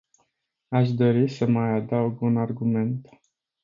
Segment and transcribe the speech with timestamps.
[0.67, 3.09] Aș dori să mai adaug un argument.